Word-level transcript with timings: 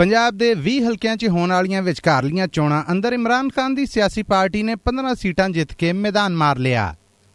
ਪੰਜਾਬ 0.00 0.36
ਦੇ 0.36 0.54
20 0.56 0.74
ਹਲਕਿਆਂ 0.80 1.16
'ਚ 1.16 1.28
ਹੋਣ 1.28 1.50
ਵਾਲੀਆਂ 1.50 1.80
ਵਿਚਕਾਰਲੀਆਂ 1.82 2.46
ਚੋਣਾਂ 2.46 2.82
ਅੰਦਰ 2.92 3.12
ਇਮਰਾਨ 3.12 3.48
ਖਾਨ 3.48 3.74
ਦੀ 3.74 3.84
ਸਿਆਸੀ 3.86 4.22
ਪਾਰਟੀ 4.22 4.62
ਨੇ 4.62 4.76
15 4.84 5.12
ਸੀਟਾਂ 5.14 5.48
ਜਿੱਤ 5.48 5.72
ਕੇ 5.72 5.92
ਮੈਦਾਨ 5.92 6.36
ਮਾਰ 6.36 6.58
ਲਿਆ। 6.58 6.84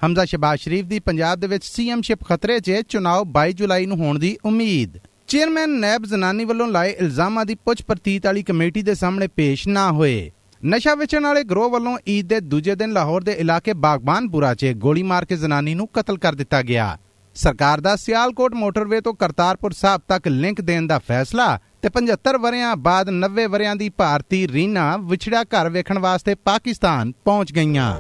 ਹਮਜ਼ਾ 0.02 0.26
ਸ਼ਬਾਜ਼ 0.26 0.62
ਸ਼ਰੀਫ 0.62 0.86
ਦੀ 0.86 1.00
ਪੰਜਾਬ 1.00 1.40
ਦੇ 1.40 1.48
ਵਿੱਚ 1.48 1.64
ਸੀਐਮਸ਼ਿਪ 1.66 2.24
ਖਤਰੇ 2.24 2.60
'ਚ 2.60 2.82
ਚੋਣਾਂ 2.90 3.14
22 3.36 3.54
ਜੁਲਾਈ 3.54 3.86
ਨੂੰ 3.86 3.98
ਹੋਣ 3.98 4.20
ਦੀ 4.20 4.36
ਉਮੀਦ। 4.46 4.98
ਚੇਅਰਮੈਨ 5.28 5.78
ਨੈਬ 5.80 6.06
ਜ਼ਨਾਨੀ 6.06 6.46
ਵੱਲੋਂ 6.46 6.68
ਲਾਏ 6.68 6.96
ਇਲਜ਼ਾਮਾਂ 7.00 7.46
ਦੀ 7.46 7.56
ਪੁੱਛ 7.56 7.84
ਪ੍ਰਤੀਤ 7.84 8.26
ਵਾਲੀ 8.26 8.44
ਕਮੇਟੀ 8.44 8.82
ਦੇ 8.82 8.96
ਸਾਹਮਣੇ 8.96 9.28
ਪੇਸ਼ 9.28 9.68
ਨਾ 9.68 9.92
ਹੋਏ। 9.92 10.32
ਨਸ਼ਾ 10.66 10.96
ਵੇਚਣ 10.96 11.24
ਵਾਲੇ 11.24 11.44
ਗਰੋਹ 11.44 11.70
ਵੱਲੋਂ 11.70 11.98
ਈਦ 12.08 12.28
ਦੇ 12.28 12.40
ਦੂਜੇ 12.40 12.76
ਦਿਨ 12.76 12.94
ਲਾਹੌਰ 12.94 13.24
ਦੇ 13.24 13.32
ਇਲਾਕੇ 13.32 13.74
ਬਾਗਬਾਨਪੁਰਾ 13.74 14.54
'ਚ 14.54 14.74
ਗੋਲੀ 14.78 15.04
ਮਾਰ 15.04 15.26
ਕੇ 15.26 15.36
ਜ਼ਨਾਨੀ 15.36 15.76
ਨੂੰ 15.76 15.88
ਕਤਲ 15.94 16.18
ਕਰ 16.18 16.36
ਦਿੱਤਾ 16.36 16.62
ਗਿਆ। 16.62 16.98
ਸਰਕਾਰ 17.36 17.82
ਦਾ 17.82 17.96
ਸਿਆਲਕੋਟ 17.96 18.54
ਮੋਟਰਵੇ 18.54 19.02
ਤੋਂ 19.02 19.14
ਕਰਤਾਰਪੁਰ 19.14 19.72
ਸਾਹਿਬ 19.72 20.02
ਤੱਕ 20.08 20.28
ਲਿੰਕ 20.28 20.62
ਦੇਣ 20.62 20.88
ਦਾ 20.88 21.00
ਫੈਸਲਾ 21.00 21.60
ਤੇ 21.86 21.90
75 21.90 22.38
ਵਰਿਆਂ 22.38 22.76
ਬਾਅਦ 22.76 23.10
90 23.10 23.46
ਵਰਿਆਂ 23.46 23.76
ਦੀ 23.76 23.90
ਭਾਰਤੀ 23.90 24.48
ਰੀਨਾ 24.48 24.98
ਵਿਛੜਾ 24.98 25.44
ਘਰ 25.44 25.70
ਵੇਖਣ 25.70 26.00
ਵਾਸਤੇ 26.00 26.36
ਪਾਕਿਸਤਾਨ 26.36 27.12
ਪਹੁੰਚ 27.12 27.54
ਗਈਆਂ। 27.54 27.98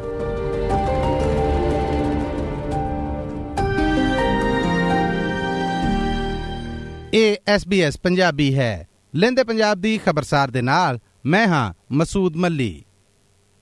ਇਹ 7.13 7.37
SBS 7.55 7.93
ਪੰਜਾਬੀ 8.03 8.55
ਹੈ। 8.55 8.87
ਲੈਂਦੇ 9.15 9.43
ਪੰਜਾਬ 9.43 9.81
ਦੀ 9.81 9.97
ਖਬਰਸਾਰ 9.97 10.51
ਦੇ 10.51 10.61
ਨਾਲ 10.61 10.99
ਮੈਂ 11.25 11.47
ਹਾਂ 11.47 11.73
ਮਸੂਦ 11.91 12.35
ਮੱਲੀ। 12.35 12.85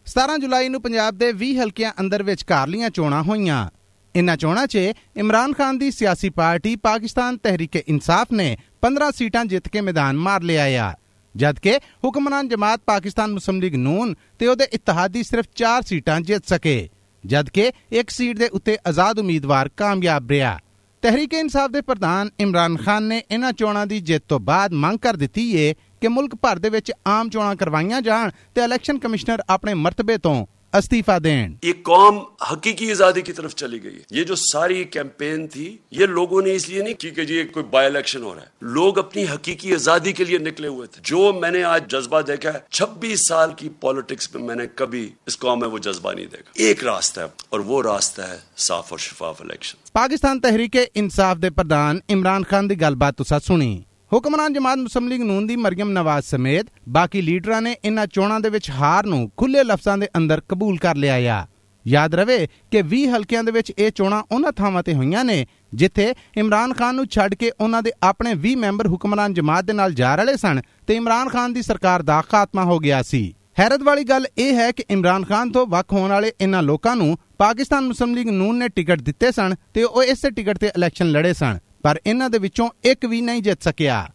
17 0.06 0.38
ਜੁਲਾਈ 0.40 0.70
ਨੂੰ 0.70 0.82
ਪੰਜਾਬ 0.82 1.18
ਦੇ 1.18 1.32
20 1.32 1.56
ਹਲਕਿਆਂ 1.56 1.92
ਅੰਦਰ 2.00 2.24
ਵਿਚਕਾਰਲੀਆਂ 2.24 2.90
ਚੋਣਾਂ 2.90 3.24
ਹੋਈਆਂ। 3.24 3.70
ਇਨ੍ਹਾਂ 4.16 4.38
ਚੋਣਾਂ 4.38 4.68
'ਚ 4.68 4.76
ਇਮਰਾਨ 5.18 5.54
ਖਾਨ 5.54 5.78
ਦੀ 5.78 5.92
ਸਿਆਸੀ 5.92 6.30
ਪਾਰਟੀ 6.30 6.76
ਪਾਕਿਸਤਾਨ 6.76 7.38
ਤਹਿਰੀਕ-ਏ-ਇਨਸਾਫ 7.38 8.32
ਨੇ 8.34 8.58
15 8.82 9.12
ਸੀਟਾਂ 9.16 9.46
ਜਿੱਤ 9.46 9.68
ਕੇ 9.68 9.82
ਮੈਦਾਨ 9.82 10.18
ਮਾਰ 10.18 10.42
ਲਿਆ 10.42 10.64
ਆ। 10.64 10.94
ਜਦਕਿ 11.36 11.78
ਹੁਕਮਰਾਨ 12.04 12.50
ਜਮਾਤ 12.50 12.82
ਪਾਕਿਸਤਾਨ 12.86 13.32
ਮੁਸਲਿਮ 13.32 13.62
ਲੀਗ 13.62 13.76
ਨੂਨ 13.76 14.16
ਤੇ 14.40 14.48
ਉਹਦੇ 14.48 14.64
ਇਤਿਹਾਦੀ 14.74 15.24
ਸਿਰਫ 15.24 15.46
4 15.56 15.82
ਸੀਟਾਂ 15.82 16.22
ਜਿੱਤ 16.22 16.46
ਸਕੇ, 16.46 16.90
ਜਦਕਿ 17.26 17.72
ਇੱਕ 17.92 18.10
ਸੀਟ 18.10 18.38
ਦੇ 18.38 18.48
ਉੱਤੇ 18.48 18.78
ਆਜ਼ਾਦ 18.88 19.20
ਉਮੀਦਵਾਰ 19.20 19.70
ਕਾਮਯਾਬ 19.78 20.30
ਰਿਹਾ। 20.30 20.60
ਤਹਿਰੀਕ 21.02 21.34
ਇਨਸਾਫ 21.34 21.72
ਦੇ 21.72 21.82
ਪ੍ਰਧਾਨ 21.82 22.30
ਇਮਰਾਨ 22.40 22.78
ਖਾਨ 22.78 23.04
ਨੇ 23.04 23.24
ਇਹਨਾਂ 23.32 23.54
ਚੋਣਾਂ 23.54 23.88
ਦੀ 23.88 24.00
ਜਿੱਤ 24.00 24.24
ਤੋਂ 24.30 24.40
ਬਾਅਦ 24.40 24.74
ਮੰਗ 24.74 24.98
ਕਰ 24.98 25.16
ਦਿੱਤੀ 25.16 25.52
ਏ 25.56 25.74
ਕਿ 26.02 26.08
ਮੁਲਕ 26.08 26.36
ਭਰ 26.36 26.60
ਦੇ 26.60 26.70
ਵਿੱਚ 26.70 26.92
ਆਮ 27.08 27.30
ਚੋਣਾਂ 27.30 27.56
ਕਰਵਾਈਆਂ 27.56 28.02
ਜਾਣ 28.02 28.32
ਤੇ 28.56 28.64
ਇਲੈਕਸ਼ਨ 28.64 28.98
ਕਮਿਸ਼ਨਰ 28.98 29.44
ਆਪਣੇ 29.50 29.74
ਮਰਤਬੇ 29.74 30.18
ਤੋਂ 30.18 30.46
अस्तीफा 30.74 31.18
दें। 31.20 31.58
ये 31.64 31.72
कौम 31.86 32.16
हकीकी 32.44 32.90
आज़ादी 32.92 33.22
की 33.22 33.32
तरफ़ 33.34 33.54
चली 33.56 33.80
गई 33.80 33.92
है। 33.92 34.06
ये 34.14 34.24
जो 34.24 34.36
सारी 34.38 34.84
कैंपेन 34.88 35.48
थी 35.48 35.68
ये 35.94 36.08
लोगों 36.10 36.42
ने 36.42 36.52
इसलिए 36.54 36.84
नहीं 36.84 36.96
की 36.96 37.12
कि 37.12 37.22
ये 37.34 37.44
कोई 37.48 37.64
बाई 37.74 37.88
इलेक्शन 37.88 38.24
हो 38.24 38.34
रहा 38.34 38.44
है। 38.44 38.74
लोग 38.74 38.98
अपनी 38.98 39.24
हकीकी 39.26 39.74
आज़ादी 39.74 40.14
के 40.14 40.26
लिए 40.26 40.40
निकले 40.42 40.68
हुए 40.68 40.88
थे। 40.88 41.02
जो 41.06 41.32
मैंने 41.34 41.62
आज 41.66 41.88
जज्बा 41.92 42.22
देखा 42.24 42.52
है 42.52 42.64
छब्बीस 42.74 43.28
साल 43.28 43.54
की 43.60 43.70
पॉलिटिक्स 43.82 44.30
में 44.36 44.42
मैंने 44.44 44.68
कभी 44.78 45.04
इस 45.28 45.36
कौम 45.38 45.62
में 45.62 45.68
वो 45.68 45.80
जज्बा 45.82 46.12
नहीं 46.12 46.28
देखा। 46.28 46.64
एक 46.64 46.84
रास्ता 46.84 47.22
है 47.22 47.32
और 47.54 47.62
वो 47.64 47.82
रास्ता 47.84 48.32
है 48.32 48.42
साफ़ 48.60 48.92
और 48.92 49.00
शफाफ 49.02 49.42
इलेक्शन। 49.42 49.90
पाकिस्तान 49.96 50.40
तहरीके 50.40 50.90
इंसाफ 50.96 51.38
के 51.40 51.50
प्रधान 51.52 52.02
इमरान 52.10 52.44
खान 52.46 52.68
की 52.68 52.76
गलबात 52.78 53.22
सुनी। 53.24 53.74
ਹੁਕਮਰਾਨ 54.14 54.54
ਜਮਾਤ 54.54 54.78
ਮੁਸਲਿਮ 54.78 55.08
ਲੀਗ 55.08 55.22
ਨੂਨ 55.22 55.48
ਦੀ 55.48 55.56
ਮਰੀਮ 55.56 55.90
ਨਵਾਜ਼ 55.90 56.26
ਸਮੇਤ 56.26 56.66
ਬਾਕੀ 56.90 57.22
ਲੀਡਰਾਂ 57.22 57.62
ਨੇ 57.62 57.76
ਇਨ੍ਹਾਂ 57.84 58.08
ਚੋਣਾਂ 58.08 58.40
ਦੇ 58.40 58.50
ਵਿੱਚ 58.50 58.70
ਹਾਰ 58.72 59.06
ਨੂੰ 59.06 59.32
ਖੁੱਲੇ 59.38 59.64
ਲਫ਼ਜ਼ਾਂ 59.64 59.98
ਦੇ 59.98 60.08
ਅੰਦਰ 60.18 60.42
ਕਬੂਲ 60.50 60.78
ਕਰ 60.78 60.96
ਲਿਆ 60.96 61.16
ਆ। 61.16 61.48
ਯਾਦ 61.88 62.16
ਰਵੇ 62.16 62.48
ਕਿ 62.72 62.84
20 62.84 63.08
ਹਲਕਿਆਂ 63.08 63.44
ਦੇ 63.44 63.52
ਵਿੱਚ 63.52 63.72
ਇਹ 63.78 63.92
ਚੋਣਾਂ 63.92 64.24
ਉਹਨਾਂ 64.32 64.52
ਥਾਵਾਂ 64.52 64.84
ਤੇ 64.84 64.94
ਹੋਈਆਂ 64.94 65.26
ਨੇ, 65.26 65.48
ਜਿੱਥੇ 65.74 66.14
ਇਮਰਾਨ 66.38 66.74
ਖਾਨ 66.74 66.96
ਨੂੰ 66.96 67.06
ਛੱਡ 67.08 67.34
ਕੇ 67.34 67.52
ਉਹਨਾਂ 67.60 67.84
ਦੇ 67.84 67.92
ਆਪਣੇ 68.04 68.36
20 68.36 68.56
ਮੈਂਬਰ 68.56 68.88
ਹੁਕਮਰਾਨ 68.88 69.34
ਜਮਾਤ 69.34 69.66
ਦੇ 69.66 69.74
ਨਾਲ 69.74 69.94
ਜਾ 69.94 70.16
ਰਲੇ 70.16 70.38
ਸਨ 70.38 70.62
ਤੇ 70.88 70.96
ਇਮਰਾਨ 70.96 71.30
ਖਾਨ 71.30 71.54
ਦੀ 71.54 71.62
ਸਰਕਾਰ 71.62 72.02
ਦਾ 72.02 72.22
ਖਾਤਮਾ 72.22 72.64
ਹੋ 72.64 72.80
ਗਿਆ 72.80 73.02
ਸੀ। 73.02 73.34
ਹੈਰਤ 73.60 73.82
ਵਾਲੀ 73.82 74.04
ਗੱਲ 74.04 74.28
ਇਹ 74.38 74.54
ਹੈ 74.54 74.72
ਕਿ 74.72 74.84
ਇਮਰਾਨ 74.90 75.26
ਖਾਨ 75.26 75.52
ਤੋਂ 75.52 75.68
ਵੱਖ 75.68 75.94
ਹੋਣ 75.94 76.10
ਵਾਲੇ 76.10 76.32
ਇਨ੍ਹਾਂ 76.42 76.64
ਲੋਕਾਂ 76.64 76.96
ਨੂੰ 76.96 77.18
ਪਾਕਿਸਤਾਨ 77.38 77.84
ਮੁਸਲਿਮ 77.84 78.16
ਲੀਗ 78.16 78.30
ਨੂਨ 78.30 78.58
ਨੇ 78.58 78.70
ਟਿਕਟ 78.70 79.02
ਦਿੱਤੇ 79.02 79.32
ਸਨ 79.32 79.56
ਤੇ 79.74 79.84
ਉਹ 79.84 80.04
ਇਸੇ 80.04 80.30
ਟਿਕਟ 80.30 80.58
ਤੇ 80.58 80.68
ਇਲੈਕਸ਼ਨ 80.68 81.12
ਲੜੇ 81.12 81.34
ਸਨ। 81.34 81.60
ਪਰ 81.84 82.00
ਇਹਨਾਂ 82.06 82.30
ਦੇ 82.30 82.38
ਵਿੱਚੋਂ 82.38 82.70
ਇੱਕ 82.84 83.06
ਵੀ 83.06 83.22
ਨਹੀਂ 83.22 83.42
ਜਿੱਤ 83.42 83.64
ਸਕਿਆ। 83.64 84.10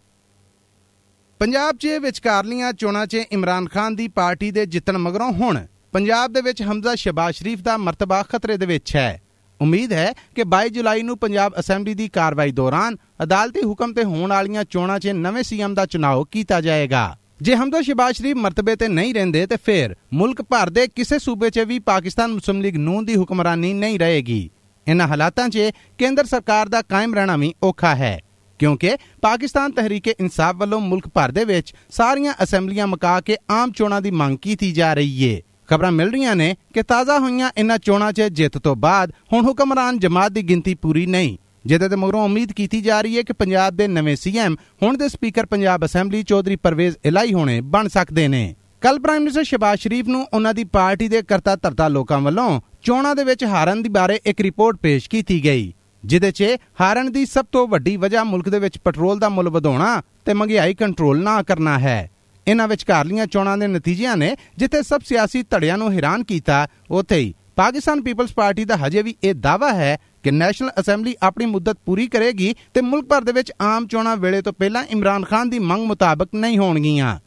ਪੰਜਾਬ 1.38 1.76
'ਚ 1.76 1.86
ਵਿਚਕਾਰਲੀਆਂ 1.86 2.72
ਚੋਣਾਂ 2.72 3.06
'ਚ 3.06 3.14
ਇਮਰਾਨ 3.32 3.68
ਖਾਨ 3.68 3.96
ਦੀ 3.96 4.08
ਪਾਰਟੀ 4.08 4.50
ਦੇ 4.50 4.66
ਜਿੱਤਣ 4.66 4.98
ਮਗਰੋਂ 4.98 5.32
ਹੁਣ 5.32 5.66
ਪੰਜਾਬ 5.92 6.32
ਦੇ 6.32 6.40
ਵਿੱਚ 6.40 6.62
ਹਮਜ਼ਾ 6.62 6.94
ਸ਼ਬਾਜ਼ 6.94 7.36
ਸ਼ਰੀਫ 7.36 7.60
ਦਾ 7.60 7.76
ਮਰਤਬਾ 7.76 8.22
ਖਤਰੇ 8.22 8.56
ਦੇ 8.56 8.66
ਵਿੱਚ 8.66 8.96
ਹੈ। 8.96 9.22
ਉਮੀਦ 9.60 9.92
ਹੈ 9.92 10.12
ਕਿ 10.34 10.42
22 10.44 10.68
ਜੁਲਾਈ 10.68 11.02
ਨੂੰ 11.02 11.18
ਪੰਜਾਬ 11.18 11.52
ਅਸੈਂਬਲੀ 11.58 11.94
ਦੀ 11.94 12.08
ਕਾਰਵਾਈ 12.08 12.52
ਦੌਰਾਨ 12.52 12.96
ਅਦਾਲਤੀ 13.22 13.62
ਹੁਕਮ 13.64 13.92
ਤੇ 13.92 14.04
ਹੋਣ 14.04 14.30
ਵਾਲੀਆਂ 14.30 14.64
ਚੋਣਾਂ 14.64 14.98
'ਚ 14.98 15.08
ਨਵੇਂ 15.08 15.42
ਸੀਐਮ 15.42 15.74
ਦਾ 15.74 15.86
ਚੁਣਾਵ 15.86 16.24
ਕੀਤਾ 16.24 16.60
ਜਾਏਗਾ। 16.60 17.16
ਜੇ 17.42 17.54
ਹਮਜ਼ਾ 17.54 17.82
ਸ਼ਬਾਜ਼ 17.82 18.16
ਸ਼ਰੀਫ 18.16 18.36
ਮਰਤਬੇ 18.36 18.76
ਤੇ 18.76 18.88
ਨਹੀਂ 18.88 19.14
ਰਹਿੰਦੇ 19.14 19.46
ਤੇ 19.46 19.56
ਫਿਰ 19.64 19.96
ਮੁਲਕ 20.12 20.42
ਭਰ 20.42 20.70
ਦੇ 20.70 20.86
ਕਿਸੇ 20.86 21.18
ਸੂਬੇ 21.18 21.50
'ਚ 21.50 21.58
ਵੀ 21.58 21.78
ਪਾਕਿਸਤਾਨ 21.78 22.32
ਮੁਸਲਿਮ 22.32 22.60
ਲੀਗ 22.60 22.76
ਨੂਨ 22.76 23.04
ਦੀ 23.04 23.16
ਹੁਕਮਰਾਨੀ 23.16 23.72
ਨਹੀਂ 23.72 23.98
ਰਹੇਗੀ। 23.98 24.50
ਇਨ੍ਹਾਂ 24.88 25.08
ਹਾਲਾਤਾਂ 25.08 25.48
'ਚ 25.48 25.70
ਕੇਂਦਰ 25.98 26.24
ਸਰਕਾਰ 26.24 26.68
ਦਾ 26.68 26.82
ਕਾਇਮ 26.82 27.14
ਰਹਿਣਾ 27.14 27.36
ਵੀ 27.36 27.52
ਔਖਾ 27.62 27.94
ਹੈ, 27.94 28.18
ਕਿਉਂਕਿ 28.60 28.96
ਪਾਕਿਸਤਾਨ 29.22 29.72
ਤਹਿਰੀਕੇ 29.72 30.14
ਇਨਸਾਫ 30.20 30.56
ਵੱਲੋਂ 30.56 30.80
ਮੁਲਕ 30.80 31.08
ਭਰ 31.08 31.32
ਦੇ 31.32 31.44
ਵਿੱਚ 31.44 31.74
ਸਾਰੀਆਂ 31.90 32.34
ਅਸੈਂਬਲੀਆਂ 32.42 32.86
ਮਕਾ 32.86 33.20
ਕੇ 33.20 33.36
ਆਮ 33.50 33.72
ਚੋਣਾਂ 33.72 34.00
ਦੀ 34.02 34.10
ਮੰਗ 34.12 34.38
ਕੀਤੀ 34.42 34.72
ਜਾ 34.72 34.92
ਰਹੀ 34.94 35.24
ਏ। 35.24 35.40
ਖਬਰਾਂ 35.68 35.90
ਮਿਲ 35.92 36.10
ਰਹੀਆਂ 36.10 36.34
ਨੇ 36.36 36.54
ਕਿ 36.74 36.82
ਤਾਜ਼ਾ 36.82 37.18
ਹੋਈਆਂ 37.18 37.50
ਇਨ੍ਹਾਂ 37.56 37.78
ਚੋਣਾਂ 37.78 38.12
'ਚ 38.12 38.28
ਜਿੱਤ 38.32 38.58
ਤੋਂ 38.58 38.74
ਬਾਅਦ 38.76 39.12
ਹੁਣ 39.32 39.44
ਹੁਕਮਰਾਨ 39.46 39.98
ਜਮਾਤ 39.98 40.32
ਦੀ 40.32 40.42
ਗਿਣਤੀ 40.42 40.74
ਪੂਰੀ 40.74 41.04
ਨਹੀਂ। 41.06 41.36
ਜਿਹਦੇ 41.66 41.88
ਤੇ 41.88 41.96
ਮਗਰੋਂ 41.96 42.24
ਉਮੀਦ 42.24 42.52
ਕੀਤੀ 42.52 42.80
ਜਾ 42.80 43.00
ਰਹੀ 43.00 43.16
ਹੈ 43.16 43.22
ਕਿ 43.22 43.32
ਪੰਜਾਬ 43.32 43.76
ਦੇ 43.76 43.86
ਨਵੇਂ 43.88 44.16
ਸੀਐਮ, 44.16 44.56
ਹੁਣ 44.82 44.96
ਦੇ 44.96 45.08
ਸਪੀਕਰ 45.08 45.46
ਪੰਜਾਬ 45.46 45.84
ਅਸੈਂਬਲੀ 45.84 46.22
ਚੌਧਰੀ 46.22 46.56
ਪਰਵੇਜ਼ 46.56 46.96
ਇਲਾਈ 47.04 47.32
ਹੋਣੇ 47.32 47.60
ਬਣ 47.60 47.88
ਸਕਦੇ 47.88 48.26
ਨੇ। 48.28 48.54
ਕੱਲ 48.82 48.98
ਪ੍ਰਾਈਮ 49.00 49.22
ਮਿਨਿਸਟਰ 49.22 49.44
ਸ਼ਬਾਜ਼ 49.44 49.80
ਸ਼ਰੀਫ 49.80 50.08
ਨੂੰ 50.08 50.26
ਉਹਨਾਂ 50.34 50.52
ਦੀ 50.54 50.64
ਪਾਰਟੀ 50.64 51.08
ਦੇ 51.08 51.22
ਕਰਤਾ 51.22 51.54
ਧਰਤਾ 51.56 51.86
ਲੋਕਾਂ 51.88 52.20
ਵੱਲੋਂ 52.20 52.60
ਚੋਣਾਂ 52.82 53.14
ਦੇ 53.16 53.24
ਵਿੱਚ 53.24 53.44
ਹਾਰਨ 53.44 53.82
ਦੀ 53.82 53.88
ਬਾਰੇ 53.88 54.18
ਇੱਕ 54.26 54.40
ਰਿਪੋਰਟ 54.40 54.76
ਪੇਸ਼ 54.76 55.08
ਕੀਤੀ 55.10 55.42
ਗਈ 55.44 55.72
ਜਿਦੇ 56.04 56.30
'ਚ 56.30 56.44
ਹਾਰਨ 56.80 57.10
ਦੀ 57.12 57.24
ਸਭ 57.26 57.46
ਤੋਂ 57.52 57.66
ਵੱਡੀ 57.68 57.96
ਵਜ੍ਹਾ 57.96 58.24
ਮੁਲਕ 58.24 58.48
ਦੇ 58.48 58.58
ਵਿੱਚ 58.58 58.78
ਪੈਟਰੋਲ 58.78 59.18
ਦਾ 59.18 59.28
ਮੁੱਲ 59.28 59.48
ਵਧਾਉਣਾ 59.48 60.00
ਤੇ 60.24 60.34
ਮਹਿੰਗਾਈ 60.34 60.74
ਕੰਟਰੋਲ 60.74 61.22
ਨਾ 61.22 61.42
ਕਰਨਾ 61.42 61.78
ਹੈ। 61.78 62.10
ਇਹਨਾਂ 62.46 62.68
ਵਿਚਕਾਰਲੀਆਂ 62.68 63.26
ਚੋਣਾਂ 63.26 63.56
ਦੇ 63.58 63.66
ਨਤੀਜਿਆਂ 63.66 64.16
ਨੇ 64.16 64.34
ਜਿੱਥੇ 64.58 64.82
ਸਭ 64.82 65.00
ਸਿਆਸੀ 65.04 65.42
ਧੜਿਆਂ 65.42 65.78
ਨੂੰ 65.78 65.92
ਹੈਰਾਨ 65.92 66.24
ਕੀਤਾ, 66.24 66.66
ਉੱਥੇ 66.90 67.18
ਹੀ 67.18 67.34
ਪਾਕਿਸਤਾਨ 67.56 68.02
ਪੀਪਲਸ 68.02 68.32
ਪਾਰਟੀ 68.32 68.64
ਦਾ 68.64 68.76
ਹਜੇ 68.76 69.02
ਵੀ 69.02 69.14
ਇਹ 69.24 69.34
ਦਾਵਾ 69.34 69.72
ਹੈ 69.72 69.96
ਕਿ 70.22 70.30
ਨੈਸ਼ਨਲ 70.30 70.70
ਅਸੈਂਬਲੀ 70.80 71.14
ਆਪਣੀ 71.22 71.46
ਮੁੱਦਤ 71.46 71.78
ਪੂਰੀ 71.86 72.06
ਕਰੇਗੀ 72.06 72.54
ਤੇ 72.74 72.80
ਮੁਲਕ 72.80 73.06
ਭਰ 73.06 73.24
ਦੇ 73.24 73.32
ਵਿੱਚ 73.32 73.52
ਆਮ 73.60 73.86
ਚੋਣਾਂ 73.86 74.16
ਵੇਲੇ 74.16 74.42
ਤੋਂ 74.42 74.52
ਪਹਿਲਾਂ 74.52 74.84
ਇਮਰਾਨ 74.90 75.24
ਖਾਨ 75.24 75.50
ਦੀ 75.50 75.58
ਮੰਗ 75.58 75.86
ਮੁਤਾਬਕ 75.86 76.28
ਨਹੀਂ 76.34 76.58
ਹੋਣਗੀਆਂ। 76.58 77.18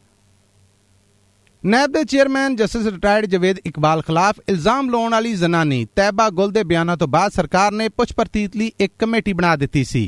ਨੈਬ 1.64 1.90
ਦੇ 1.92 2.02
chairman 2.04 2.54
justice 2.56 2.86
retired 2.86 3.26
Javed 3.26 3.58
Iqbal 3.66 4.00
ਖਿਲਾਫ 4.02 4.38
ਇਲਜ਼ਾਮ 4.48 4.88
ਲਾਉਣ 4.90 5.10
ਵਾਲੀ 5.12 5.32
ਜ਼ਨਾਨੀ 5.34 5.84
ਤੈਬਾ 5.96 6.28
ਗੁਲ 6.30 6.50
ਦੇ 6.52 6.62
ਬਿਆਨਾਂ 6.64 6.96
ਤੋਂ 6.96 7.08
ਬਾਅਦ 7.08 7.32
ਸਰਕਾਰ 7.32 7.72
ਨੇ 7.72 7.88
ਪੁੱਛ 7.88 8.12
ਪ੍ਰਤੀਤ 8.12 8.56
ਲਈ 8.56 8.70
ਇੱਕ 8.80 8.92
ਕਮੇਟੀ 8.98 9.32
ਬਣਾ 9.32 9.54
ਦਿੱਤੀ 9.56 9.82
ਸੀ। 9.84 10.02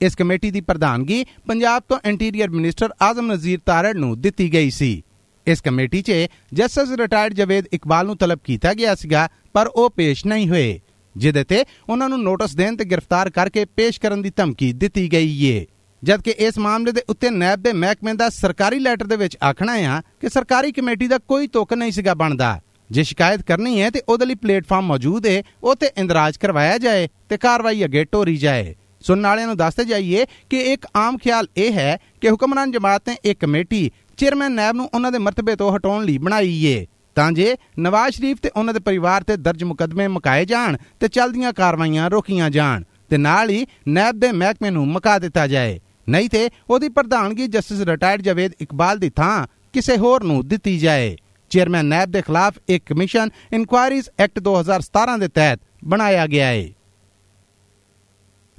ਇਸ 0.00 0.14
ਕਮੇਟੀ 0.14 0.50
ਦੀ 0.50 0.60
ਪ੍ਰਧਾਨਗੀ 0.60 1.24
ਪੰਜਾਬ 1.46 1.82
ਤੋਂ 1.88 1.98
ਇੰਟੀਰੀਅਰ 2.04 2.50
ਮਿਨਿਸਟਰ 2.50 2.94
ਆਜ਼ਮ 3.02 3.32
ਨਜ਼ੀਰ 3.32 3.60
ਤਾਰੜ 3.66 3.94
ਨੂੰ 3.96 4.20
ਦਿੱਤੀ 4.20 4.52
ਗਈ 4.52 4.70
ਸੀ। 4.70 5.02
ਇਸ 5.46 5.60
ਕਮੇਟੀ 5.60 6.02
'ਚ 6.02 6.12
ਜਸਟਿਸ 6.54 6.96
ਰਿਟਾਇਰਡ 6.98 7.34
ਜਵੇਦ 7.34 7.66
ਇਕਬਾਲ 7.72 8.06
ਨੂੰ 8.06 8.16
ਤਲਬ 8.16 8.38
ਕੀਤਾ 8.44 8.74
ਗਿਆ 8.74 8.94
ਸੀਗਾ, 8.94 9.28
ਪਰ 9.54 9.66
ਉਹ 9.66 9.90
ਪੇਸ਼ 9.90 10.26
ਨਹੀਂ 10.26 10.48
ਹੋਏ, 10.48 10.80
ਜਿਹਦੇ 11.14 11.44
ਤੇ 11.44 11.64
ਉਹਨਾਂ 11.88 12.08
ਨੂੰ 12.08 12.22
ਨੋਟਿਸ 12.22 12.56
ਦੇਣ 12.56 12.76
ਤੇ 12.76 12.84
ਗ੍ਰਿਫਤਾਰ 12.84 13.30
ਕਰਕੇ 13.30 13.64
ਪੇਸ਼ 13.66 14.00
ਕਰਨ 14.00 14.22
ਦੀ 14.22 14.32
ਧਮਕੀ 14.36 14.72
ਦਿੱਤੀ 14.72 15.08
ਗਈ 15.12 15.44
ਏ। 15.46 15.64
ਜਦਕਿ 16.04 16.30
ਇਸ 16.38 16.58
ਮਾਮਲੇ 16.58 16.92
ਦੇ 16.92 17.02
ਉੱਤੇ 17.08 17.30
ਨੈਬ 17.30 17.60
ਦੇ 17.62 17.72
ਮਹਿਕਮੇ 17.72 18.12
ਦਾ 18.12 18.28
ਸਰਕਾਰੀ 18.28 18.78
ਲੈਟਰ 18.78 19.06
ਦੇ 19.06 19.16
ਵਿੱਚ 19.16 19.36
ਆਖਣਾ 19.44 19.72
ਆ 19.72 20.00
ਕਿ 20.20 20.28
ਸਰਕਾਰੀ 20.28 20.72
ਕਮੇਟੀ 20.72 21.06
ਦਾ 21.08 21.18
ਕੋਈ 21.18 21.46
ਤੁਕ 21.46 21.72
ਨਹੀਂ 21.72 21.92
ਸੀਗਾ 21.92 22.14
ਬਣਦਾ। 22.14 22.60
ਜੇ 22.90 23.02
ਸ਼ਿਕਾਇਤ 23.02 23.42
ਕਰਨੀ 23.42 23.80
ਹੈ 23.82 23.90
ਤੇ 23.90 24.02
ਉਹਦੇ 24.08 24.26
ਲਈ 24.26 24.34
ਪਲੇਟਫਾਰਮ 24.34 24.86
ਮੌਜੂਦ 24.86 25.26
ਹੈ, 25.26 25.42
ਉਹ 25.62 25.76
ਤੇ 25.76 25.90
ਇੰਦਰਾਜ 25.96 26.36
ਕਰਵਾਇਆ 26.36 26.78
ਜਾਏ 26.78 27.08
ਤੇ 27.28 27.36
ਕਾਰਵਾਈ 27.36 27.84
ਅੱਗੇ 27.84 28.04
ਟੋਰੀ 28.04 28.36
ਜਾਏ। 28.36 28.74
ਸੁਣਨ 29.00 29.26
ਵਾਲਿਆਂ 29.26 29.46
ਨੂੰ 29.46 29.56
ਦੱਸਦੇ 29.56 29.84
ਜਾਈਏ 29.84 30.26
ਕਿ 30.50 30.60
ਇੱਕ 30.72 30.86
ਆਮ 30.96 31.16
ਖਿਆਲ 31.18 31.46
ਇਹ 31.56 31.72
ਹੈ 31.72 31.96
ਕਿ 32.20 32.30
ਹੁਕਮਰਾਨ 32.30 32.72
ਜਮਾਤ 32.72 33.08
ਨੇ 33.08 33.16
ਇੱਕ 33.24 33.40
ਕਮੇਟੀ 33.40 33.90
ਚੇਅਰਮੈਨ 34.16 34.52
ਨੈਬ 34.52 34.76
ਨੂੰ 34.76 34.88
ਉਹਨਾਂ 34.94 35.12
ਦੇ 35.12 35.18
ਮਰਤਬੇ 35.18 35.56
ਤੋਂ 35.56 35.76
ਹਟਾਉਣ 35.76 36.04
ਲਈ 36.04 36.18
ਬਣਾਈ 36.18 36.64
ਏ। 36.64 36.86
ਤਾਂ 37.16 37.30
ਜੇ 37.32 37.56
ਨਵਾਜ਼ 37.78 38.14
ਸ਼ਰੀਫ 38.14 38.38
ਤੇ 38.42 38.50
ਉਹਨਾਂ 38.56 38.74
ਦੇ 38.74 38.80
ਪਰਿਵਾਰ 38.80 39.22
ਤੇ 39.22 39.36
ਦਰਜ 39.36 39.64
ਮੁਕਦਮੇ 39.64 40.08
ਮੁਕਾਏ 40.08 40.44
ਜਾਣ 40.44 40.76
ਤੇ 41.00 41.08
ਚੱਲਦੀਆਂ 41.08 41.52
ਕਾਰਵਾਈਆਂ 41.52 42.10
ਰੋਕੀਆਂ 42.10 42.50
ਜਾਣ, 42.50 42.84
ਤੇ 43.10 43.16
ਨਾਲ 43.16 43.50
ਹੀ 43.50 43.66
ਨੈਬ 43.88 44.20
ਦੇ 44.20 44.32
ਮਹਿਕਮੇ 44.32 44.70
ਨੂੰ 44.70 44.86
ਮੁਕਾ 44.88 45.18
ਦਿੱਤਾ 45.18 45.46
ਜਾਏ। 45.46 45.80
ਨਹੀਂ 46.08 46.28
ਤੇ 46.30 46.50
ਉਹਦੀ 46.70 46.88
ਪ੍ਰਧਾਨਗੀ 46.88 47.46
ਜਸਟਿਸ 47.46 47.80
ਰਿਟਾਇਰਡ 47.80 48.22
ਜਵੇਦ 48.22 48.52
ਇਕਬਾਲ 48.60 48.98
ਦੀ 48.98 49.10
ਥਾਂ 49.10 49.46
ਕਿਸੇ 49.72 49.96
ਹੋਰ 49.96 50.22
ਨੂੰ 50.22 50.46
ਦਿੱਤੀ 50.48 50.78
ਜਾਏ। 50.78 51.16
ਚੇਅਰਮੈਨ 51.50 51.86
ਨੈਬ 51.86 52.10
ਦੇ 52.10 52.22
ਖਿਲਾਫ 52.22 52.54
ਇੱਕ 52.68 52.84
ਕਮਿਸ਼ਨ 52.86 53.30
ਇਨਕੁਆਇਰੀਜ਼ 53.52 54.08
ਐਕਟ 54.18 54.38
2017 54.38 55.18
ਦੇ 55.18 55.28
ਤਹਿਤ 55.28 55.60
ਬਣਾਇਆ 55.84 56.26
ਗਿਆ 56.26 56.46
ਹੈ 56.46 56.68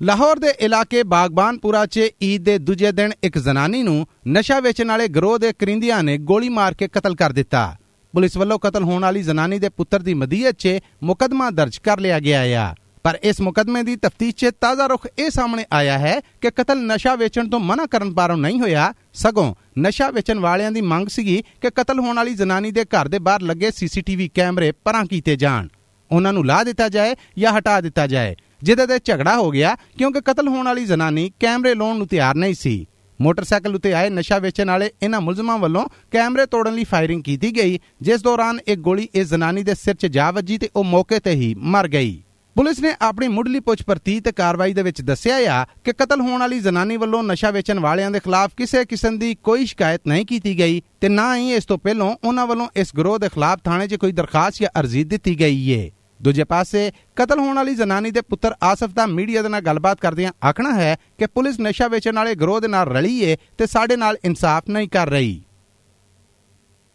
ਲਾਹੌਰ 0.01 0.39
ਦੇ 0.39 0.47
ਇਲਾਕੇ 0.59 1.03
ਬਾਗਬਾਨਪੁਰਾ 1.03 1.85
'ਚ 1.85 2.09
ਈਦ 2.23 2.43
ਦੇ 2.43 2.57
ਦੂਜੇ 2.57 2.91
ਦਿਨ 2.91 3.11
ਇੱਕ 3.23 3.37
ਜ਼ਨਾਨੀ 3.37 3.83
ਨੂੰ 3.83 4.07
ਨਸ਼ਾ 4.27 4.59
ਵੇਚਣ 4.59 4.87
ਵਾਲੇ 4.87 5.07
ਗਰੋਹ 5.07 5.37
ਦੇ 5.39 5.53
ਕਰਿੰਦਿਆਂ 5.53 6.03
ਨੇ 6.03 6.17
ਗੋਲੀ 6.17 6.49
ਮਾਰ 6.49 6.73
ਕੇ 6.73 6.87
ਕਤਲ 6.87 7.15
ਕਰ 7.15 7.31
ਦਿੱਤਾ। 7.31 7.75
ਪੁਲਿਸ 8.13 8.37
ਵੱਲੋਂ 8.37 8.59
ਕਤਲ 8.59 8.83
ਹੋਣ 8.83 9.01
ਵਾਲੀ 9.01 9.21
ਜ਼ਨਾਨੀ 9.21 9.59
ਦੇ 9.59 9.69
ਪੁੱਤਰ 9.69 9.99
ਦੀ 9.99 10.13
ਮਦੀਅਤ 10.13 10.55
'ਚ 10.55 10.79
ਮੁਕਦਮਾ 11.03 11.49
ਦਰਜ 11.49 11.77
ਕਰ 11.77 11.99
ਲਿਆ 11.99 12.19
ਗਿਆ 12.19 12.41
ਆ। 12.41 12.75
ਪਰ 13.05 13.17
ਇਸ 13.23 13.39
ਮੁਕਦਮੇ 13.41 13.81
ਦੀ 13.83 13.95
ਤਫਤੀਸ਼ 13.95 14.35
'ਚ 14.35 14.49
ਤਾਜ਼ਾ 14.61 14.85
ਰੁਖ 14.87 15.05
ਇਹ 15.19 15.29
ਸਾਹਮਣੇ 15.29 15.65
ਆਇਆ 15.73 15.97
ਹੈ 15.99 16.13
ਕਿ 16.41 16.49
ਕਤਲ 16.51 16.79
ਨਸ਼ਾ 16.83 17.13
ਵੇਚਣ 17.15 17.49
ਤੋਂ 17.49 17.59
ਮਨਾ 17.59 17.85
ਕਰਨ 17.85 18.13
ਪਾਰੋਂ 18.13 18.37
ਨਹੀਂ 18.37 18.59
ਹੋਇਆ। 18.59 18.93
ਸਗੋਂ 19.13 19.53
ਨਸ਼ਾ 19.79 20.09
ਵੇਚਣ 20.11 20.39
ਵਾਲਿਆਂ 20.39 20.71
ਦੀ 20.71 20.81
ਮੰਗ 20.83 21.07
ਸੀਗੀ 21.07 21.43
ਕਿ 21.61 21.69
ਕਤਲ 21.75 21.99
ਹੋਣ 21.99 22.15
ਵਾਲੀ 22.15 22.33
ਜ਼ਨਾਨੀ 22.33 22.71
ਦੇ 22.71 22.85
ਘਰ 22.95 23.07
ਦੇ 23.07 23.19
ਬਾਹਰ 23.19 23.41
ਲੱਗੇ 23.41 23.71
ਸੀਸੀਟੀਵੀ 23.71 24.27
ਕੈਮਰੇ 24.33 24.71
ਪਰਾਂ 24.85 25.05
ਕੀਤੇ 25.05 25.35
ਜਾਣ। 25.35 25.67
ਉਹਨਾਂ 26.11 26.33
ਨੂੰ 26.33 26.45
ਲਾ 26.45 26.63
ਦਿੱਤਾ 26.63 26.89
ਜਾਏ 26.89 27.15
ਜਾਂ 27.37 27.53
ਹਟਾ 27.57 27.79
ਦਿੱਤਾ 27.81 28.07
ਜਾਏ, 28.07 28.35
ਜਿਹਦੇ 28.63 28.87
ਤੇ 28.87 28.99
ਝਗੜਾ 29.05 29.35
ਹੋ 29.37 29.49
ਗਿਆ 29.51 29.75
ਕਿਉਂਕਿ 29.97 30.21
ਕਤਲ 30.21 30.47
ਹੋਣ 30.47 30.65
ਵਾਲੀ 30.65 30.85
ਜ਼ਨਾਨੀ 30.85 31.31
ਕੈਮਰੇ 31.39 31.75
ਲਾਉਣ 31.75 31.97
ਨੂੰ 31.97 32.07
ਤਿਆਰ 32.07 32.35
ਨਹੀਂ 32.35 32.53
ਸੀ। 32.55 32.85
ਮੋਟਰਸਾਈਕਲ 33.19 33.75
ਉਤੇ 33.75 33.93
ਆਏ 33.93 34.09
ਨਸ਼ਾ 34.09 34.39
ਵੇਚਣ 34.39 34.69
ਵਾਲੇ 34.69 34.91
ਇਹਨਾਂ 35.03 35.21
ਮੁਲਜ਼ਮਾਂ 35.21 35.57
ਵੱਲੋਂ 35.59 35.87
ਕੈਮਰੇ 36.11 36.45
ਤੋੜਨ 36.45 36.73
ਲਈ 36.73 36.83
ਫਾਇਰਿੰਗ 36.83 37.23
ਕੀਤੀ 37.23 37.55
ਗਈ, 37.55 37.79
ਜਿਸ 38.01 38.21
ਦੌਰਾਨ 38.21 38.59
ਇੱਕ 38.67 38.79
ਗੋਲੀ 38.81 39.07
ਇਸ 39.13 39.27
ਜ਼ਨਾਨੀ 39.27 39.63
ਦੇ 39.63 39.75
ਸਿਰ 39.75 39.95
'ਚ 39.95 40.05
ਜਾ 40.07 40.31
ਵੱਜੀ 40.31 40.57
ਤੇ 40.57 40.69
ਉਹ 40.75 40.83
ਮੌਕੇ 40.83 41.19
ਤੇ 41.19 41.31
ਹੀ 41.31 41.53
ਮਰ 41.55 41.87
ਗਈ। 41.87 42.21
ਪੁਲਿਸ 42.55 42.79
ਨੇ 42.79 42.93
ਆਪਣੀ 43.01 43.27
ਮੁੱਢਲੀ 43.27 43.59
ਪੁੱਛ 43.59 43.81
ਪਰਤੀ 43.83 44.19
ਤੇ 44.19 44.31
ਕਾਰਵਾਈ 44.31 44.73
ਦੇ 44.73 44.83
ਵਿੱਚ 44.83 45.01
ਦੱਸਿਆ 45.01 45.35
ਆ 45.53 45.65
ਕਿ 45.83 45.93
ਕਤਲ 45.93 46.21
ਹੋਣ 46.21 46.39
ਵਾਲੀ 46.39 46.59
ਜ਼ਨਾਨੀ 46.59 46.97
ਵੱਲੋਂ 46.97 47.23
ਨਸ਼ਾ 47.23 47.49
ਵੇਚਣ 47.51 47.79
ਵਾਲਿਆਂ 47.79 48.11
ਦੇ 48.11 48.19
ਖਿਲਾਫ 48.19 48.51
ਕਿਸੇ 48.57 48.83
ਕਿਸਮ 48.85 49.17
ਦੀ 49.19 49.33
ਕੋਈ 49.43 49.65
ਸ਼ਿਕਾਇਤ 49.65 50.07
ਨਹੀਂ 50.07 50.25
ਕੀਤੀ 50.25 50.57
ਗਈ 50.59 50.81
ਤੇ 51.01 51.09
ਨਾ 51.09 51.35
ਹੀ 51.35 51.51
ਇਸ 51.53 51.65
ਤੋਂ 51.65 51.77
ਪਹਿਲਾਂ 51.77 52.05
ਉਹਨਾਂ 52.23 52.45
ਵੱਲੋਂ 52.47 52.67
ਇਸ 52.75 52.95
ਗਰੋਹ 52.97 53.19
ਦੇ 53.19 53.29
ਖਿਲਾਫ 53.29 53.59
ਥਾਣੇ 53.63 53.87
'ਚ 53.87 53.95
ਕੋਈ 53.95 54.11
ਦਰਖਾਸਤ 54.11 54.61
ਜਾਂ 54.61 54.69
ਅਰਜ਼ੀ 54.79 55.03
ਦਿੱਤੀ 55.03 55.39
ਗਈ 55.39 55.69
ਏ। 55.71 55.91
ਦੂਜੇ 56.21 56.43
ਪਾਸੇ, 56.43 56.91
ਕਤਲ 57.15 57.39
ਹੋਣ 57.39 57.55
ਵਾਲੀ 57.55 57.75
ਜ਼ਨਾਨੀ 57.75 58.11
ਦੇ 58.11 58.21
ਪੁੱਤਰ 58.21 58.55
ਆਸਫ 58.63 58.93
ਦਾ 58.93 59.05
ਮੀਡੀਆ 59.05 59.41
ਦੇ 59.41 59.49
ਨਾਲ 59.49 59.61
ਗੱਲਬਾਤ 59.61 60.01
ਕਰਦਿਆਂ 60.01 60.31
ਆਖਣਾ 60.47 60.73
ਹੈ 60.75 60.95
ਕਿ 61.17 61.27
ਪੁਲਿਸ 61.27 61.59
ਨਸ਼ਾ 61.59 61.87
ਵੇਚਣ 61.87 62.15
ਵਾਲੇ 62.15 62.35
ਗਰੋਹ 62.35 62.61
ਦੇ 62.61 62.67
ਨਾਲ 62.67 62.87
ਰਲੀ 62.87 63.19
ਏ 63.19 63.35
ਤੇ 63.57 63.67
ਸਾਡੇ 63.67 63.95
ਨਾਲ 63.95 64.17
ਇਨਸਾਫ 64.25 64.69
ਨਹੀਂ 64.69 64.89
ਕਰ 64.89 65.09
ਰਹੀ। 65.09 65.41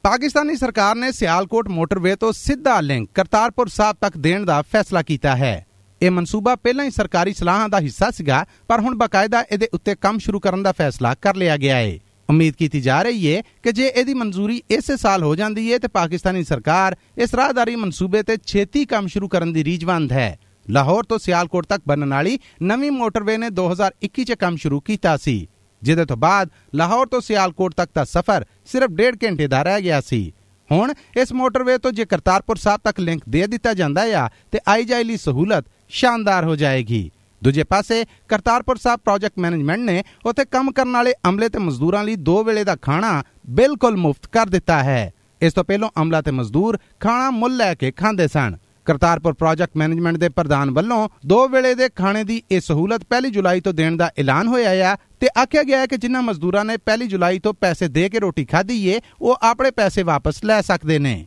ਪਾਕਿਸਤਾਨੀ 0.02 0.56
ਸਰਕਾਰ 0.56 0.96
ਨੇ 0.96 1.12
ਸਿਆਲਕੋਟ 1.12 1.68
ਮੋਟਰਵੇ 1.68 2.16
ਤੋਂ 2.16 2.32
ਸਿੱਧਾ 2.32 2.80
ਲਿੰਕ 2.80 3.10
ਕਰਤਾਰਪੁਰ 3.14 3.68
ਸਾਹਿਬ 3.68 3.96
ਤੱਕ 4.00 4.16
ਦੇਣ 4.18 4.44
ਦਾ 4.44 4.62
ਫੈਸਲਾ 4.62 5.02
ਕੀਤਾ 5.02 5.36
ਹੈ। 5.36 5.66
ਇਹ 6.02 6.10
ਮਨਸੂਬਾ 6.10 6.56
ਪਹਿਲਾਂ 6.56 6.84
ਹੀ 6.84 6.90
ਸਰਕਾਰੀ 6.90 7.32
ਸਲਾਹਾਂ 7.34 7.68
ਦਾ 7.68 7.80
ਹਿੱਸਾ 7.80 8.10
ਸੀਗਾ, 8.10 8.46
ਪਰ 8.68 8.80
ਹੁਣ 8.80 8.94
ਬਕਾਇਦਾ 8.94 9.44
ਇਹਦੇ 9.52 9.68
ਉੱਤੇ 9.74 9.94
ਕੰਮ 9.94 10.18
ਸ਼ੁਰੂ 10.18 10.40
ਕਰਨ 10.40 10.62
ਦਾ 10.62 10.72
ਫੈਸਲਾ 10.72 11.14
ਕਰ 11.14 11.36
ਲਿਆ 11.36 11.56
ਗਿਆ 11.56 11.76
ਹੈ। 11.76 11.98
ਉਮੀਦ 12.30 12.54
ਕੀਤੀ 12.54 12.80
ਜਾ 12.80 13.02
ਰਹੀ 13.02 13.34
ਹੈ 13.34 13.42
ਕਿ 13.62 13.72
ਜੇ 13.72 13.86
ਇਹਦੀ 13.86 14.14
ਮਨਜ਼ੂਰੀ 14.14 14.62
ਇਸੇ 14.70 14.96
ਸਾਲ 14.96 15.22
ਹੋ 15.22 15.36
ਜਾਂਦੀ 15.36 15.72
ਹੈ 15.72 15.78
ਤੇ 15.78 15.88
ਪਾਕਿਸਤਾਨੀ 15.88 16.44
ਸਰਕਾਰ 16.44 16.96
ਇਸ 17.18 17.34
ਰਾਹਦਾਰੀ 17.34 17.76
ਮਨਸੂਬੇ 17.76 18.22
ਤੇ 18.22 18.36
ਛੇਤੀ 18.46 18.84
ਕੰਮ 18.84 19.06
ਸ਼ੁਰੂ 19.06 19.28
ਕਰਨ 19.28 19.52
ਦੀ 19.52 19.64
ਰੀਜਵੰਦ 19.64 20.12
ਹੈ। 20.12 20.38
ਲਾਹੌਰ 20.70 21.04
ਤੋਂ 21.04 21.18
ਸਿਆਲਕੋਟ 21.18 21.66
ਤੱਕ 21.66 21.82
ਬਣਨ 21.88 22.14
ਵਾਲੀ 22.14 22.38
ਨਵੀਂ 22.62 22.90
ਮੋਟਰਵੇ 22.90 23.36
ਨੇ 23.36 23.48
2021 23.50 24.24
ਚ 24.24 24.32
ਕੰਮ 24.32 24.56
ਸ਼ੁਰੂ 24.56 24.80
ਕੀਤਾ 24.80 25.16
ਸੀ। 25.16 25.48
ਜਿਹਦੇ 25.82 26.04
ਤੋਂ 26.04 26.16
ਬਾਅਦ 26.16 26.48
ਲਾਹੌਰ 26.74 27.06
ਤੋਂ 27.06 27.20
ਸਿਆਲਕੋਟ 27.20 27.74
ਤੱਕ 27.74 27.90
ਦਾ 27.94 28.04
ਸਫ਼ਰ 28.04 28.44
ਸਿਰਫ 28.66 28.90
1.5 28.90 29.16
ਘੰਟੇ 29.24 29.46
ਦਾ 29.46 29.62
ਰਹਿ 29.62 29.82
ਗਿਆ 29.82 30.00
ਸੀ। 30.00 30.32
ਹੁਣ 30.72 30.92
ਇਸ 31.16 31.32
ਮੋਟਰਵੇ 31.32 31.78
ਤੋਂ 31.78 31.92
ਜੇ 31.92 32.04
ਕਰਤਾਰਪੁਰ 32.04 32.56
ਸਾਹਿਬ 32.56 32.80
ਤੱਕ 32.84 33.00
ਲਿੰਕ 33.00 33.22
ਦੇ 33.28 33.46
ਦਿੱਤਾ 33.46 33.74
ਜਾਂਦਾ 33.74 34.02
ਆ 34.02 34.28
ਤੇ 34.50 34.58
ਆਈ 34.68 34.84
ਜਾਈ 34.84 35.04
ਲਈ 35.04 35.16
ਸਹੂਲਤ 35.16 35.64
ਸ਼ਾਨਦਾਰ 35.88 36.44
ਹੋ 36.44 36.56
ਜਾਏਗੀ। 36.56 37.10
ਦੂਜੇ 37.44 37.64
ਪਾਸੇ 37.64 38.04
ਕਰਤਾਰਪੁਰ 38.28 38.76
ਸਾਹਿਬ 38.76 39.00
ਪ੍ਰੋਜੈਕਟ 39.00 39.38
ਮੈਨੇਜਮੈਂਟ 39.38 39.80
ਨੇ 39.80 40.02
ਉੱਥੇ 40.26 40.44
ਕੰਮ 40.44 40.72
ਕਰਨ 40.72 40.92
ਵਾਲੇ 40.92 41.12
ਅਮਲੇ 41.28 41.48
ਤੇ 41.48 41.58
ਮਜ਼ਦੂਰਾਂ 41.58 42.04
ਲਈ 42.04 42.16
ਦੋ 42.16 42.44
ਵੇਲੇ 42.44 42.64
ਦਾ 42.64 42.76
ਖਾਣਾ 42.76 43.22
ਬਿਲਕੁਲ 43.46 43.96
ਮੁਫਤ 43.96 44.26
ਕਰ 44.26 44.46
ਦਿੱਤਾ 44.46 44.82
ਹੈ। 44.82 45.12
ਇਸ 45.42 45.52
ਤੋਂ 45.52 45.64
ਪਹਿਲਾਂ 45.64 45.88
ਅਮਲਾ 46.02 46.22
ਤੇ 46.22 46.30
ਮਜ਼ਦੂਰ 46.30 46.78
ਖਾਣਾ 47.00 47.30
ਮੁੱਲ 47.30 47.56
ਲੈ 47.56 47.74
ਕੇ 47.74 47.90
ਖਾਂਦੇ 47.90 48.28
ਸਨ। 48.28 48.56
ਕਰਤਾਰਪੁਰ 48.86 49.32
ਪ੍ਰੋਜੈਕਟ 49.32 49.76
ਮੈਨੇਜਮੈਂਟ 49.76 50.16
ਦੇ 50.16 50.28
ਪ੍ਰਧਾਨ 50.28 50.70
ਵੱਲੋਂ 50.70 51.08
ਦੋ 51.26 51.48
ਵੇਲੇ 51.48 51.74
ਦੇ 51.74 51.88
ਖਾਣੇ 51.88 52.24
ਦੀ 52.24 52.42
ਇਹ 52.50 52.60
ਸਹੂਲਤ 52.60 53.02
1 53.14 53.30
ਜੁਲਾਈ 53.30 53.60
ਤੋਂ 53.60 53.72
ਦੇਣ 53.72 53.96
ਦਾ 53.96 54.10
ਐਲਾਨ 54.18 54.48
ਹੋਇਆ 54.48 54.70
ਹੈ 54.70 54.94
ਤੇ 55.20 55.28
ਆਖਿਆ 55.38 55.62
ਗਿਆ 55.62 55.78
ਹੈ 55.78 55.86
ਕਿ 55.86 55.96
ਜਿਨ੍ਹਾਂ 55.96 56.22
ਮਜ਼ਦੂਰਾਂ 56.22 56.64
ਨੇ 56.64 56.76
1 56.90 57.06
ਜੁਲਾਈ 57.06 57.38
ਤੋਂ 57.38 57.54
ਪੈਸੇ 57.54 57.88
ਦੇ 57.88 58.08
ਕੇ 58.08 58.20
ਰੋਟੀ 58.20 58.44
ਖਾਧੀ 58.44 58.86
ਏ, 58.88 59.00
ਉਹ 59.22 59.36
ਆਪਣੇ 59.42 59.70
ਪੈਸੇ 59.70 60.02
ਵਾਪਸ 60.02 60.44
ਲੈ 60.44 60.60
ਸਕਦੇ 60.60 60.98
ਨੇ। 60.98 61.26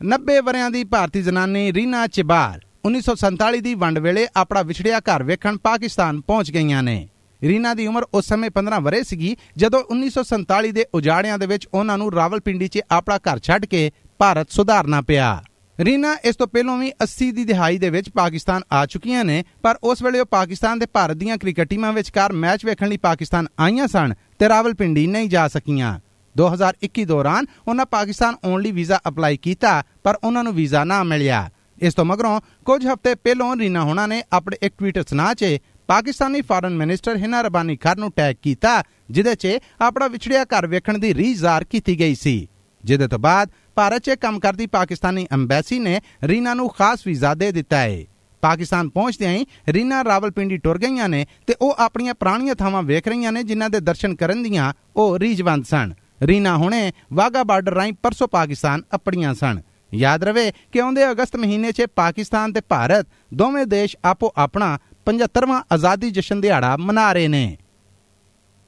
90 0.00 0.40
ਵਰਿਆਂ 0.40 0.70
ਦੀ 0.70 0.84
ਭਾਰਤੀ 0.84 1.22
ਜ਼ਨਾਨੀ 1.22 1.72
ਰੀਨਾ 1.72 2.06
ਚਿਬਾਰ 2.06 2.60
1947 2.84 3.60
ਦੀ 3.60 3.74
ਵੰਡ 3.74 3.98
ਵੇਲੇ 3.98 4.26
ਆਪਣਾ 4.36 4.62
ਵਿਛੜਿਆ 4.62 5.00
ਘਰ 5.00 5.22
ਵੇਖਣ 5.22 5.56
ਪਾਕਿਸਤਾਨ 5.56 6.20
ਪਹੁੰਚ 6.20 6.50
ਗਈਆਂ 6.50 6.82
ਨੇ। 6.82 7.08
ਰੀਨਾ 7.42 7.74
ਦੀ 7.74 7.86
ਉਮਰ 7.86 8.06
ਉਸ 8.14 8.26
ਸਮੇਂ 8.26 8.50
15 8.50 8.80
ਵਰੇ 8.80 9.02
ਸੀਗੀ, 9.02 9.36
ਜਦੋਂ 9.56 9.82
1947 9.90 10.72
ਦੇ 10.72 10.84
ਉਜਾੜਿਆਂ 10.94 11.38
ਦੇ 11.38 11.46
ਵਿੱਚ 11.46 11.66
ਉਹਨਾਂ 11.74 11.98
ਨੂੰ 11.98 12.12
ਰਾਵਲਪਿੰਡੀ 12.12 12.68
'ਚ 12.68 12.80
ਆਪਣਾ 12.90 13.18
ਘਰ 13.18 13.38
ਛੱਡ 13.38 13.64
ਕੇ 13.64 13.90
ਭਾਰਤ 14.18 14.50
ਸੁਧਾਰਨਾ 14.50 15.00
ਪਿਆ। 15.00 15.42
ਰੀਨਾ, 15.80 16.16
ਇਸ 16.24 16.36
ਤੋਂ 16.36 16.46
ਪਹਿਲਾਂ 16.46 16.76
ਵੀ 16.78 16.92
80 17.02 17.30
ਦੀ 17.32 17.44
ਦਿਹਾਈ 17.44 17.78
ਦੇ 17.78 17.88
ਵਿੱਚ 17.90 18.08
ਪਾਕਿਸਤਾਨ 18.10 18.62
ਆ 18.72 18.84
ਚੁੱਕੀਆਂ 18.86 19.24
ਨੇ, 19.24 19.44
ਪਰ 19.62 19.78
ਉਸ 19.82 20.02
ਵੇਲੇ 20.02 20.20
ਉਹ 20.20 20.26
ਪਾਕਿਸਤਾਨ 20.26 20.78
ਦੇ 20.78 20.86
ਭਾਰਤ 20.86 21.16
ਦੀਆਂ 21.16 21.36
ਕ੍ਰਿਕਟ 21.38 21.68
ਟੀਮਾਂ 21.68 21.92
ਵਿਚਕਾਰ 21.92 22.32
ਮੈਚ 22.32 22.64
ਵੇਖਣ 22.64 22.88
ਲਈ 22.88 22.96
ਪਾਕਿਸਤਾਨ 22.96 23.46
ਆਈਆਂ 23.58 23.86
ਸਨ 23.86 24.14
ਤੇ 24.38 24.48
ਰਾਵਲਪਿੰਡੀ 24.48 25.06
ਨਹੀਂ 25.06 25.28
ਜਾ 25.28 25.48
ਸਕੀਆਂ। 25.48 25.98
2021 26.36 27.04
ਦੌਰਾਨ 27.04 27.46
ਉਹਨਾਂ 27.68 27.86
ਪਾਕਿਸਤਾਨ 27.86 28.36
ਆਉਣ 28.44 28.62
ਲਈ 28.62 28.72
ਵੀਜ਼ਾ 28.72 29.00
ਅਪਲਾਈ 29.08 29.36
ਕੀਤਾ, 29.36 29.82
ਪਰ 30.04 30.18
ਉਹਨਾਂ 30.24 30.44
ਨੂੰ 30.44 30.54
ਵੀਜ਼ਾ 30.54 30.84
ਨਾ 30.84 31.02
ਮਿਲਿਆ। 31.04 31.48
ਇਸ 31.82 31.94
ਤੋਂ 31.94 32.04
ਮਗਰੋਂ 32.04 32.40
ਕੁਝ 32.64 32.86
ਹਫ਼ਤੇ 32.86 33.14
ਪਹਿਲਾਂ 33.14 33.56
ਰੀਨਾ 33.56 33.82
ਹੋਣਾ 33.82 34.06
ਨੇ 34.06 34.22
ਆਪਣੇ 34.32 34.56
ਇੱਕ 34.62 34.74
ਟਵੀਟ 34.78 34.98
ਸੁਨਾ 35.08 35.32
'ਚ 35.34 35.56
ਪਾਕਿਸਤਾਨੀ 35.88 36.40
ਫਾਰਨ 36.40 36.76
ਮਿਨਿਸਟਰ 36.76 37.16
ਹਿਨਾ 37.16 37.40
ਰਬਾਨੀ 37.42 37.76
ਖਾਨ 37.76 38.00
ਨੂੰ 38.00 38.12
ਟੈਗ 38.16 38.36
ਕੀਤਾ 38.42 38.82
ਜਿਦੇ 39.10 39.34
'ਚ 39.34 39.58
ਆਪਣਾ 39.80 40.08
ਵਿਛੜਿਆ 40.08 40.44
ਘਰ 40.44 40.66
ਵੇਖਣ 40.66 40.98
ਦੀ 40.98 41.14
ਰੀਝ 41.14 41.38
ਜ਼ਾਰ 41.38 41.64
ਕੀਤੀ 41.64 41.98
ਗਈ 42.00 42.14
ਸੀ। 42.14 42.48
ਜਿਹਦੇ 42.84 43.08
ਤੋਂ 43.08 43.18
ਬਾਅਦ 43.18 43.50
ਭਾਰਤ 43.76 44.02
'ਚ 44.02 44.10
ਕੰਮ 44.10 44.38
ਕਰਦੀ 44.40 44.66
ਪਾਕਿਸਤਾਨੀ 44.66 45.26
ਐਮਬੈਸੀ 45.32 45.78
ਨੇ 45.78 46.00
ਰੀਨਾ 46.24 46.54
ਨੂੰ 46.54 46.68
ਖਾਸ 46.68 47.06
ਵੀਜ਼ਾ 47.06 47.34
ਦੇ 47.34 47.50
ਦਿੱਤਾ 47.52 47.78
ਹੈ 47.78 48.04
ਪਾਕਿਸਤਾਨ 48.42 48.88
ਪਹੁੰਚਦਿਆਂ 48.88 49.32
ਹੀ 49.32 49.46
ਰੀਨਾ 49.68 50.02
ਰਾਵਲਪਿੰਡੀ 50.04 50.56
ਟੁਰ 50.56 50.78
ਗਈਆਂ 50.78 51.08
ਨੇ 51.08 51.26
ਤੇ 51.46 51.54
ਉਹ 51.62 51.76
ਆਪਣੀਆਂ 51.78 52.14
ਪੁਰਾਣੀਆਂ 52.14 52.54
ਥਾਵਾਂ 52.54 52.82
ਵੇਖ 52.82 53.08
ਰਹੀਆਂ 53.08 53.32
ਨੇ 53.32 53.42
ਜਿਨ੍ਹਾਂ 53.42 53.70
ਦੇ 53.70 53.80
ਦਰਸ਼ਨ 53.80 54.14
ਕਰਨ 54.14 54.42
ਦੀਆਂ 54.42 54.72
ਉਹ 54.96 55.18
ਰੀਜਵੰਦ 55.18 55.64
ਸਨ। 55.64 55.94
ਰੀਨਾ 56.22 56.56
ਹੁਣੇ 56.56 56.92
ਵਾਗਾ 57.12 57.42
ਬਾਰਡਰ 57.44 57.74
ਰਾਈ 57.74 57.92
ਪਰਸੋ 57.92 58.26
ਪਾਕਿਸਤਾਨ 58.26 58.82
ਅਪੜੀਆਂ 58.94 59.34
ਸਨ। 59.34 59.60
ਯਾਦ 59.92 60.24
ਰਵੇ 60.24 60.50
ਕਿ 60.72 60.80
ਆਉਂਦੇ 60.80 61.10
ਅਗਸਤ 61.10 61.36
ਮਹੀਨੇ 61.36 61.72
'ਚ 61.72 61.86
ਪਾਕਿਸਤਾਨ 61.96 62.52
ਤੇ 62.52 62.60
ਭਾਰਤ 62.60 63.06
ਦੋਵੇਂ 63.34 63.66
ਦੇਸ਼ 63.66 63.96
ਆਪੋ 64.04 64.32
ਆਪਣਾ 64.36 64.78
75ਵਾਂ 65.06 65.60
ਆਜ਼ਾਦੀ 65.72 66.10
ਜਸ਼ਨ 66.10 66.40
ਦਿਹਾੜਾ 66.40 66.76
ਮਨਾ 66.76 67.12
ਰਹੇ 67.12 67.28
ਨੇ। 67.28 67.44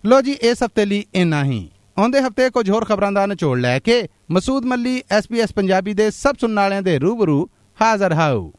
ਲੋ 0.04 0.20
ਜੀ, 0.20 0.32
ਇਸ 0.32 0.62
ਹਫ਼ਤੇ 0.62 0.84
ਲਈ 0.84 1.04
ਇੰਨਾ 1.14 1.44
ਹੀ। 1.44 1.68
ਆਉਂਦੇ 1.98 2.20
ਹਫ਼ਤੇ 2.20 2.48
ਕੁਝ 2.50 2.68
ਹੋਰ 2.70 2.84
ਖਬਰਾਂ 2.84 3.10
ਦਾ 3.12 3.24
ਨਿਚੋੜ 3.26 3.58
ਲੈ 3.58 3.78
ਕੇ 3.78 4.02
ਮਸੂਦ 4.30 4.64
ਮੱਲੀ 4.64 5.02
ਐਸਪੀਐਸ 5.10 5.52
ਪੰਜਾਬੀ 5.52 5.94
ਦੇ 5.94 6.10
ਸਭ 6.10 6.36
ਸੁਣਨ 6.40 6.58
ਵਾਲਿਆਂ 6.58 6.82
ਦੇ 6.82 6.98
ਰੂਬਰੂ 6.98 7.48
ਹਾਜ਼ਰ 7.78 8.12
ਹਾਊ 8.12 8.50